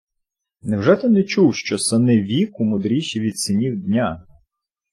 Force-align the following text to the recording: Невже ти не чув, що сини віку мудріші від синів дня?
Невже 0.61 0.95
ти 0.95 1.09
не 1.09 1.23
чув, 1.23 1.55
що 1.55 1.77
сини 1.77 2.21
віку 2.21 2.63
мудріші 2.63 3.19
від 3.19 3.39
синів 3.39 3.77
дня? 3.83 4.25